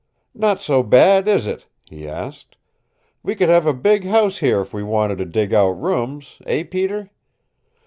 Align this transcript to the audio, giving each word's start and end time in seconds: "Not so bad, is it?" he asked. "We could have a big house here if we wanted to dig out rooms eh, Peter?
"Not 0.33 0.59
so 0.59 0.81
bad, 0.81 1.27
is 1.27 1.45
it?" 1.45 1.67
he 1.85 2.07
asked. 2.07 2.55
"We 3.21 3.35
could 3.35 3.49
have 3.49 3.67
a 3.67 3.71
big 3.75 4.03
house 4.03 4.39
here 4.39 4.61
if 4.61 4.73
we 4.73 4.81
wanted 4.81 5.19
to 5.19 5.25
dig 5.25 5.53
out 5.53 5.79
rooms 5.79 6.41
eh, 6.47 6.63
Peter? 6.63 7.11